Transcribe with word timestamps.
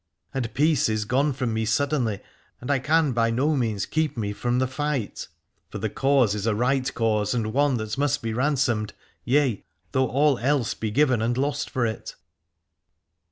And 0.33 0.51
peace 0.55 0.89
is 0.89 1.05
gone 1.05 1.31
from 1.31 1.53
me 1.53 1.63
suddenly, 1.63 2.21
and 2.59 2.71
I 2.71 2.79
can 2.79 3.11
by 3.11 3.29
no 3.29 3.55
means 3.55 3.85
keep 3.85 4.17
me 4.17 4.33
from 4.33 4.57
the 4.57 4.65
325 4.65 4.73
Aladore 4.73 5.11
fight: 5.19 5.27
for 5.69 5.77
the 5.77 5.89
cause 5.91 6.33
is 6.33 6.47
a 6.47 6.55
right 6.55 6.91
cause 6.95 7.35
and 7.35 7.53
one 7.53 7.77
that 7.77 7.99
must 7.99 8.23
be 8.23 8.33
ransomed, 8.33 8.93
yea, 9.23 9.63
though 9.91 10.07
all 10.07 10.39
else 10.39 10.73
be 10.73 10.89
given 10.89 11.21
and 11.21 11.37
lost 11.37 11.69
for 11.69 11.85
it. 11.85 12.15